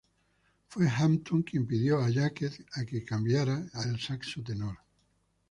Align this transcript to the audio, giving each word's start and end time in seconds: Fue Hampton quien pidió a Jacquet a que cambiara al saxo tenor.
Fue 0.67 0.89
Hampton 0.89 1.43
quien 1.43 1.67
pidió 1.67 1.99
a 1.99 2.09
Jacquet 2.09 2.53
a 2.73 2.83
que 2.85 3.05
cambiara 3.05 3.63
al 3.75 3.99
saxo 3.99 4.41
tenor. 4.41 4.79